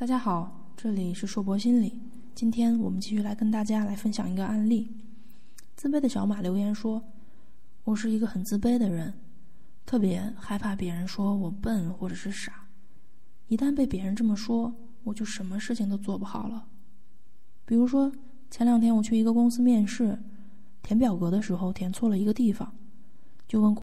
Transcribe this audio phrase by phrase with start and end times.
[0.00, 2.00] 大家好这里是硕博心理。
[2.34, 4.90] 今天我们继续来跟大家来分享一个案例。
[5.76, 7.04] 自卑的小马留言说
[7.84, 9.12] 我是一个很自卑的人
[9.84, 12.66] 特别害怕别人说我笨或者是傻。
[13.48, 14.74] 一旦被别人这么说
[15.04, 16.66] 我就什么事情都做不好了。
[17.66, 18.10] 比如说
[18.50, 20.18] 前两天我去一个公司面试
[20.82, 22.74] 填表格的时候填错了一个地方
[23.46, 23.74] 就问